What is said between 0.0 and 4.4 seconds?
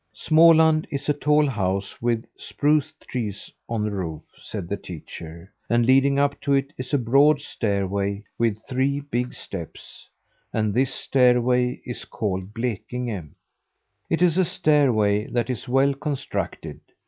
"Småland is a tall house with spruce trees on the roof,"